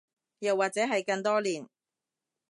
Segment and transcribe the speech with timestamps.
[0.39, 1.69] 又或者係更多年